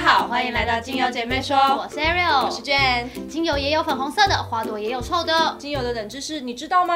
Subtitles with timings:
[0.00, 3.08] 家好，欢迎来到精油姐妹说，我是 Ariel，我是 Jane。
[3.26, 5.56] 精油也有粉红色的，花朵也有臭的。
[5.58, 6.94] 精油的冷知识你知道吗？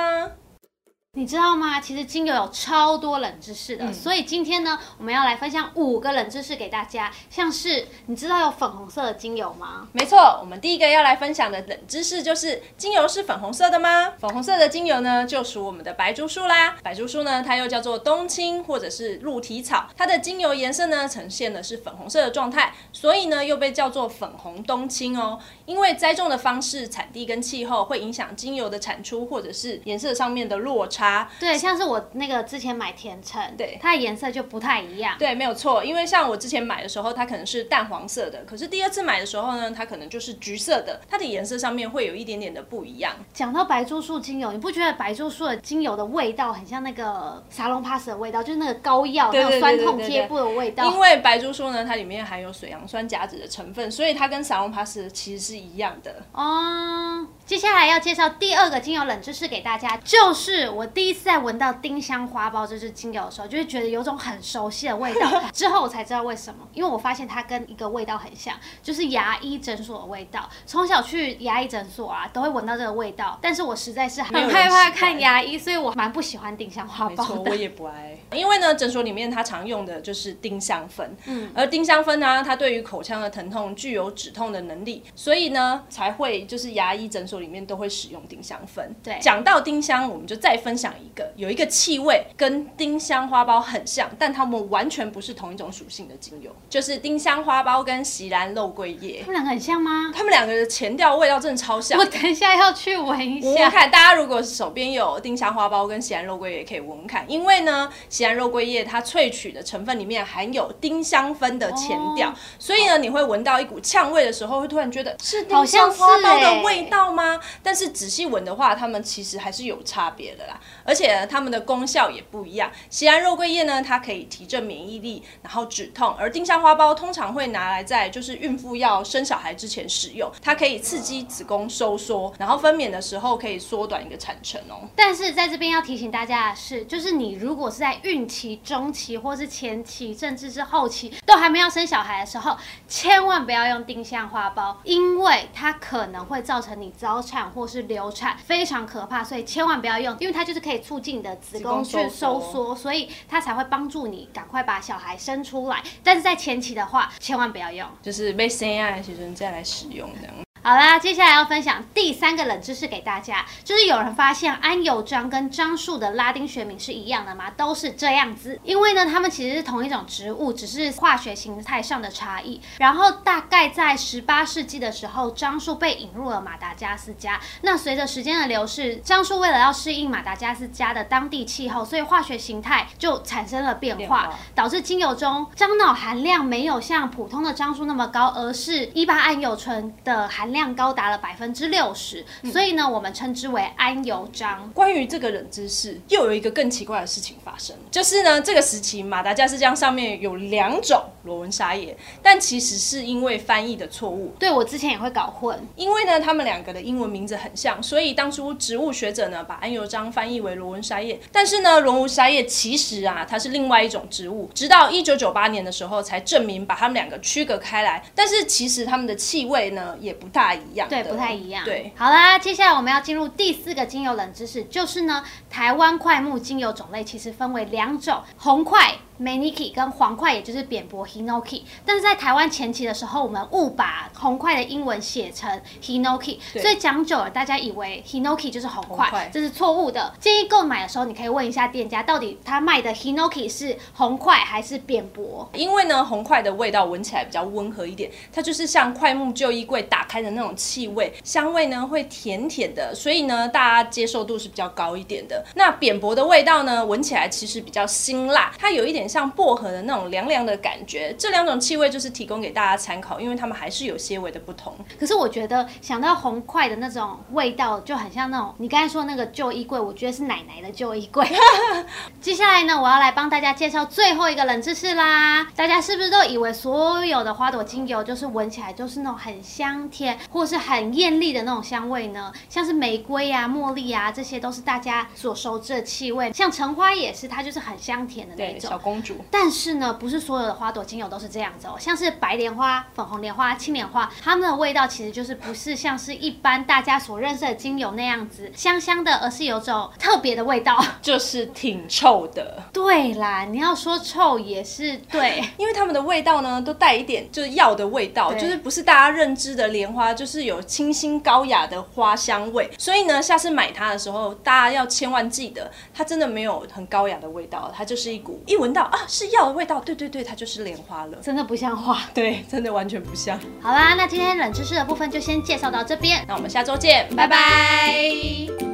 [1.15, 1.79] 你知道吗？
[1.79, 7.13] 其实精油有超多冷知识的，所以今天呢，我们要来分享五个冷知识给大家。
[7.29, 9.87] 像是你知道有粉红色的精油吗？
[9.93, 14.15] 没错，我们第一个要来分享的冷知识就是精油是粉红色的吗？
[14.19, 16.79] 粉红色的精油呢，就属我们的白珠树啦。
[16.83, 25.39] 白珠树呢，它又叫做冬青或者是鹿蹄草，它的精油颜色呢，呈现的是粉红色的状态，所以呢，又被叫做粉红冬青哦。
[25.67, 31.02] 因为栽种的方式、产地跟气候会影响精油的产出或者是颜色上面的落差。
[31.39, 35.17] 对，像是我那个之前买甜橙，对，它的颜色就不太一样。
[35.19, 43.13] 对，没有错，因为像我之前买的时候，它可能是淡黄色的，可是第二次买的时候呢，它可能就是橘色的，它的颜色上面会有一点点的不一样。
[43.33, 50.85] 讲到白珠树精油，你不觉得白珠树的精油的味道很像那个沙龙 pass 的味道，就是那个膏药那种酸痛贴布的味道？
[50.91, 56.23] 因为白珠树呢，它里面含有水杨酸甲酯的成分，所以它跟沙龙 pass 其实是一样的。
[56.33, 57.27] 哦。
[57.53, 65.31] 接下来要介绍第二个精油冷知识给大家，就是我第一次在闻到丁香花苞这支精油的时候，就会觉得有种很熟悉的味道。
[65.53, 70.49] 之后我才知道为什么，因为我发现它跟一个味道很像，就是牙医诊所的味道。
[70.65, 77.51] 从小去牙医诊所啊，都会闻到这个味道，但是我实在是很害怕看牙医，所以我蛮不喜欢丁香花苞的。
[77.51, 87.42] 我也不爱，因为呢，诊所里面它常用的就是丁香酚，嗯，而丁香酚呢，它对于口腔的疼痛具有止痛的能力，所以呢，才会就是牙医诊所。
[87.43, 88.95] 里面都会使用丁香酚。
[89.03, 99.23] 对，讲到丁香，我们就再分享一个，有一个气味跟丁香花苞很像，但它们完全不是同一种属性的精油，就是丁香花苞跟喜兰肉桂叶。
[99.27, 100.13] 它们两个很像吗？
[100.15, 101.99] 它们两个的前调味道真的超像。
[101.99, 103.69] 我等一下要去闻一下。
[103.69, 117.22] 看大家如果手边有丁香花苞跟喜兰肉桂叶，可以闻闻看，因为呢，喜兰肉桂叶它萃取的成分里面含有丁香酚的前调，所以呢，你会闻到一股呛味的时候，会突然觉得是丁香花苞的味道吗？
[117.63, 122.71] 但是仔细闻的话，它们其实还是有差别的啦，而且它们的功效也不一样。
[122.89, 134.89] 西安肉桂叶呢，它可以提振免疫力，然后止痛；而丁香花苞通常会拿来在就是孕妇要生小孩之前使用，它可以刺激子宫收缩，然后分娩的时候可以缩短一个产程哦。
[134.97, 142.57] 但是在这边要提醒大家的是，就是你如果是在孕期、中期或是前期，甚至是后期都还没有生小孩的时候，
[142.87, 155.83] 千万不要用丁香花苞，因为它可能会造成你造早产或是流产，非常可怕，所以千万不要用，因为它就是可以促进你的子宫去收缩，所以它才会帮助你赶快把小孩生出来。
[156.03, 160.35] 但是在前期的话，千万不要用，就是被生下来的时候再来使用这样。
[160.65, 167.51] 好啦，接下来要分享第三个冷知识给大家，就是有人发现安油樟跟樟树的拉丁学名是一样的吗？
[167.57, 172.61] 都是这样子，因为呢，它们其实是同一种植物，只是化学形态上的差异。
[172.79, 177.41] 然后大概在十八世纪的时候，樟树被引入了马达加斯加。
[177.63, 190.52] 那随着时间的流逝，樟树为了要适应马达加斯加的当地气候，所以化学形态就产生了变化，导致精油中樟脑含量没有像普通的樟树那么高，而是一八桉油醇的含。
[190.53, 194.71] 量高达了百分之六十，所以呢，我们称之为安油樟。
[194.75, 204.35] 关于这个冷知识，又有一个更奇怪的事情发生，就是呢，这个时期马达加斯加上面有两种罗纹沙叶，但其实是因为翻译的错误。
[204.39, 214.51] 对我之前也会搞混，因为呢，他们两个的英文名字很像，所以当初植物学者呢把安油樟翻译为罗纹沙叶，但是呢，罗纹沙叶其实啊，它是另外一种植物。
[214.55, 218.03] 直到一九九八年的时候，才证明把它们两个区隔开来。
[218.15, 220.42] 但是其实它们的气味呢，也不大。
[220.43, 221.65] 大一样，对，不太一样。
[221.65, 228.97] 对，好啦，接下来我们要进入第四个精油冷知识，就是呢，台湾快木精油种类其实分为两种，红块。
[229.23, 235.49] Maniki 跟黄块，也就是扁柏 Hinoki，但是在台湾前期的时候，我们误把红块的英文写成
[235.81, 240.13] Hinoki，所以讲久了，大家以为 Hinoki 就是红块，这是错误的。
[240.19, 245.49] 建议购买的时候，你可以问一下店家，到底他卖的 Hinoki 是红块还是扁柏？
[245.55, 255.45] 因为呢，红块的味道闻起来比较温和一点，它就是像快木旧衣柜打开的那种气味，香味呢会甜甜的，所以呢，大家接受度是比较高一点的。
[255.55, 259.09] 那扁柏的味道呢，闻起来其实比较辛辣，它有一点。
[259.13, 264.75] 像薄荷的那种凉凉的感觉，这两种气味就是提供给大家参考，因为它们还是有些微的不同。
[264.99, 271.27] 可是我觉得想到红块的那种味道，就很像那种你刚才说那个旧衣柜，我觉得是奶奶的旧衣柜。
[272.23, 275.47] 接下来呢，我要来帮大家介绍最后一个冷知识啦。
[275.55, 282.33] 大家是不是都以为所有的花朵精油就是闻起来就是那种很香甜，或是很艳丽的那种香味呢？
[282.49, 286.33] 像是玫瑰啊、茉莉啊，这些都是大家所熟知的气味。
[286.33, 288.71] 像橙花也是，它就是很香甜的那种。
[288.71, 289.17] 小公主。
[289.31, 300.83] 但是呢，不是所有的花朵精油都是这样子哦，像是白莲花、粉红莲花、青莲花，它们的味道其实就是不是像是一般大家所认识的精油那样子香香的，而是有种 特别的味道。
[301.01, 302.63] 就是挺臭的。
[302.73, 312.71] 对啦，你要说臭也是对，因为它们的味道呢，都带一点就是药的味道，就是不是大家认知的莲花，就是有清新高雅的花香味。
[312.79, 321.19] 所以呢，下次买它的时候，大家要千万记得，它真的没有很高雅的味道，它就是一股一闻到啊是药的味道，对对对，它就是莲花了。
[321.23, 322.01] 真的不像话。
[322.15, 323.39] 对，真的完全不像。
[323.61, 326.25] 好啦，那今天冷知识的部分就先介绍到这边。
[326.27, 328.72] 那我们下周见，拜拜